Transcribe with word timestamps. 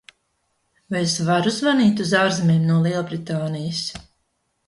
Vai 0.93 1.01
es 1.07 1.17
varu 1.27 1.53
zvanīt 1.57 2.01
uz 2.05 2.15
ārzemēm 2.21 2.65
no 2.71 2.79
Lielbritānijas? 2.87 3.83